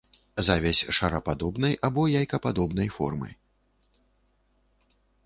Завязь 0.45 0.79
шарападобнай 0.97 1.73
або 1.89 2.05
яйкападобнай 2.13 2.89
формы. 2.97 3.29